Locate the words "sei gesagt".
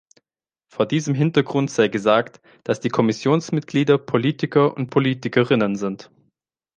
1.69-2.41